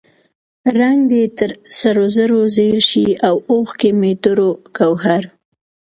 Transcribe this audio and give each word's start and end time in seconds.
رنګ 0.79 0.99
دې 1.11 1.23
تر 1.37 1.49
سرو 1.77 2.05
زرو 2.15 2.41
زیړ 2.55 2.77
شي 2.89 3.07
او 3.27 3.35
اوښکې 3.51 3.91
مې 3.99 4.11
دُر 4.23 4.39
و 4.49 4.51
ګوهر. 4.77 5.23